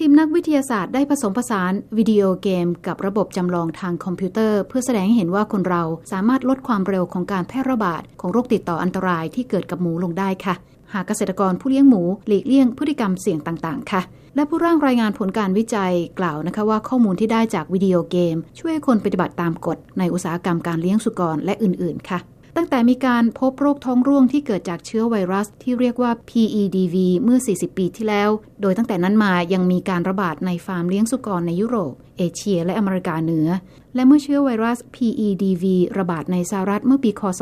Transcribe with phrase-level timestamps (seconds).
[0.00, 5.82] ทีมนักวิทยาศาสตร์ได้ผสมผสานวิดีโอเกม กับระบบจำลองทางคอมพิวเตอร์ เพื่อแสดงให้เห็นว่าคนเรา
[6.12, 10.54] สามารถลดความเร็วของการแพร่ระบาดของโรคติดต่ออันตรายที่เกิดกับหมูลงได้ค่ะ
[10.92, 14.00] หากเกษตรกรผู้เลี้ยงหมูหลีกเลี่ยงพฤติกรรมเสี่ยงต่างๆ ค่ะ
[14.34, 22.18] และผู้ร่างรายงานผลการวิจัยกล่าวนะคะว่าข้อมูลที่ได้จากวิดีโอเกม ช่วยให้คนปฏิบัติตามกฎในอุตสาหกรรมการเลี้ยงสุกรและอื่นๆ ค่ะ
[22.60, 28.30] ตั้งแต่มีการพบโรคท้องร่วงที่เกิดจากเชื้อไวรัสที่เรียกว่า PEDV เมื่อ 40 ปีที่แล้ว
[28.60, 33.48] โดยตั้งแต่นั้นมายังมีการระบาดในฟาร์มเลี้ยงสุกรในยุโรป เอเชีย และอเมริกาเหนือ
[33.94, 35.64] และเมื่อเชื้อไวรัส PEDV
[35.98, 37.40] ระบาดในสหรัฐเมื่อปี คศ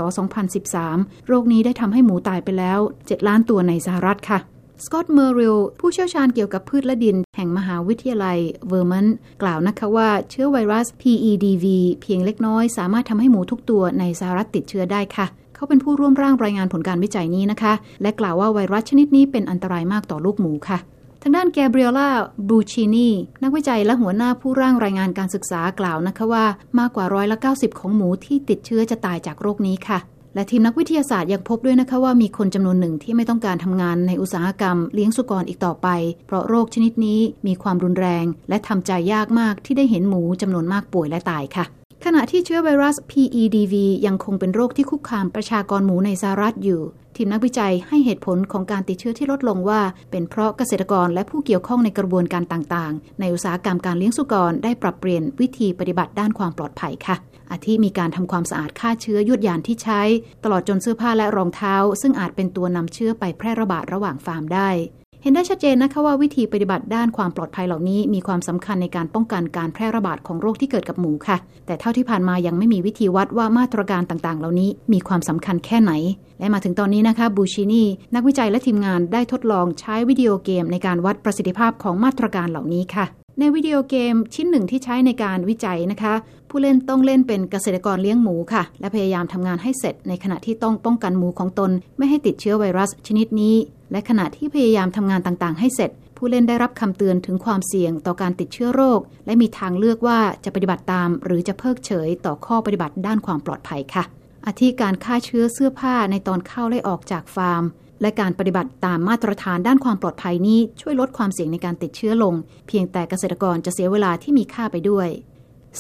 [0.65, 4.39] 2013 โรคนี้ได้ทำให้หมูตายไปแล้ว 7 ล้านตัวในสหรัฐค่ะ
[4.85, 9.07] สกอตเมอริลผู้เชี่ยวชาญเกี่ยวกับพืชและดิน แห่งมหาวิทยาลัยเวอร์มัน
[9.43, 11.65] กล่าวนะคะว่าเชื้อไวรัส PEDV
[12.03, 20.79] เพียงเล็กน้อย สามารถทำให้หมูทุกตัวในสหรัฐติดเชื้อได้ค่ะเขาเป็นผู้ร่วมร่างรายงานผลการวิจัยนี้นะคะ และกล่าวว่าไวรัสชนิดนี้เป็นอันตรายมากต่อลูกหมูค่ะ
[21.23, 22.09] ทางด้านแกเบรียล่า
[22.49, 23.09] บูชินี
[23.43, 26.45] นักวิจัยและหัวหน้าผู้ร่างรายงานการศึกษากล่าวนะคะว่า
[26.79, 29.99] มากกว่าร้อยละ90 ของหมูที่ติดเชื้อจะตายจากโรคนี้ค่ะ
[30.37, 35.89] และทีมนักวิทยาศาสตร์ยังพบด้วยนะคะว่ามีคนจำนวนหนึ่งที่ไม่ต้องการทำงานในอุตสาหกรรมเลี้ยงสุกรอีกต่อไป
[36.27, 41.65] เพราะโรคชนิดนี้มีความรุนแรง และทำใจยากมากที่ได้เห็นหมูจำนวนมากป่วยและตายค่ะ
[42.09, 43.75] ขณะที่เชื้อไวรัส PEDV
[44.07, 46.81] ยังคงเป็นโรคที่คุกคามประชากรหมูในสหรัฐอยู่
[47.17, 57.17] ทีมนักวิจัยให้เหตุผลของการติดเชื้อที่ลดลงว่า เป็นเพราะเกษตรกรและผู้เกี่ยวข้องในกระบวนการต่างๆ ในอุตสาหกรรมการเลี้ยงสุกรได้ปรับเปลี่ยนวิธีปฏิบัติด้านความปลอดภัยค่ะ
[57.51, 60.03] อาทิมีการทำความสะอาดฆ่าเชื้อยวดยานที่ใช้
[60.45, 64.71] ตลอดจนเสื้อผ้าและรองเท้า ซึ่งอาจเป็นตัวนำเชื้อไปแพร่ระบาดระหว่างฟาร์มได้
[65.27, 75.93] เห็นได้ชัดเจนนะคะว่าวิธีปฏิบัติด้านความปลอดภัยเหล่านี้ มีความสำคัญในการป้องกันการแพร่ระบาดของโรคที่เกิดกับหมูค่ะ แต่เท่าที่ผ่านมายังไม่มีวิธีวัดว่ามาตรการต่างๆ เหล่านี้มีความสำคัญแค่ไหน
[76.39, 77.83] และมาถึงตอนนี้นะคะบูชินี
[78.15, 83.07] นักวิจัยและทีมงานได้ทดลองใช้วิดีโอเกมในการวัดประสิทธิภาพของมาตรการเหล่านี้ค่ะ
[83.39, 86.15] ในวิดีโอเกมชิ้นหนึ่งที่ใช้ในการวิจัยนะคะ
[86.51, 93.57] ผู้เล่นต้องเล่นเป็นเกษตรกรเลี้ยงหมูค่ะ และพยายามทำงานให้เสร็จ ในขณะที่ต้องป้องกันหมูของตน ไม่ให้ติดเชื้อไวรัสชนิดนี้
[93.93, 104.05] และขณะที่พยายามทำงานต่างๆ ให้เสร็จ ผู้เล่นได้รับคำเตือนถึงความเสี่ยงต่อการติดเชื้อโรค และมีทางเลือกว่าจะปฏิบัติตาม หรือจะเพิกเฉยต่อข้อปฏิบัติด้านความปลอดภัยค่ะ
[104.47, 107.65] อาทิการฆ่าเชื้อเสื้อผ้าในตอนเข้าและออกจากฟาร์ม
[108.01, 112.35] และการปฏิบัติตามมาตรฐานด้านความปลอดภัยนี้ช่วยลดความเสี่ยงในการติดเชื้อลง
[112.69, 115.09] เพียงแต่เกษตรกรจะเสียเวลาที่มีค่าไปด้วย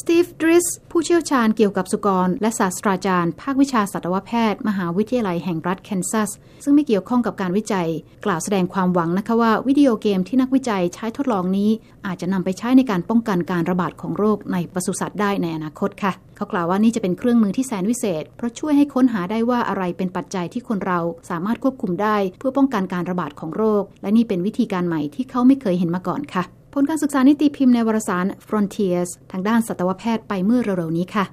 [0.00, 6.30] สตีฟดริสผู้เชี่ยวชาญเกี่ยวกับสุกร และศาสตราจารย์ ภาควิชาสัตวแพทย์ มหาวิทยาลัยแห่งรัฐแคนซัส
[6.64, 7.88] ซึ่งไม่เกี่ยวข้องกับการวิจัย
[8.24, 11.70] กล่าวแสดงความหวังนะคะว่าวิดีโอเกมที่นักวิจัยใช้ทดลองนี้
[12.06, 26.44] อาจจะนำไปใช้ในการป้องกันการระบาดของโรคในปศุสัตว์ได้ในอนาคตค่ะ เขากล่าวว่านี่จะเป็นเครื่องมือที่แสนวิเศษ เพราะช่วยให้ค้นหาได้ว่าอะไรเป็นปัจจัยที่คนเราสามารถควบคุมได้ เพื่อป้องกันการระบาดของโรค และนี่เป็นวิธีการใหม่ที่เขาไม่เคยเห็นมาก่อนค่ะ
[26.78, 31.25] ผลการศึกษานิติพิมพ์ในวารสาร Frontiers ทางด้านสัตวแพทย์ไปเมื่อเร็วๆนี้ค่ะ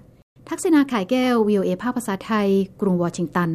[0.50, 2.48] ทักษณาขายแก้ว VOA ภาคภาษาไทย
[2.82, 3.50] กรุงวอชิงตัน